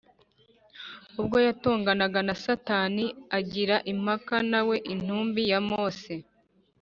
[1.19, 3.05] ubwo yatonganaga na satani
[3.37, 6.13] agira impaka na we intumbi ya mose